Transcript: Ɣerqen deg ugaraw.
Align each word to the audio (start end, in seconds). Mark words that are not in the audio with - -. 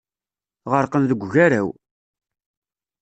Ɣerqen 0.71 1.03
deg 1.09 1.19
ugaraw. 1.25 1.69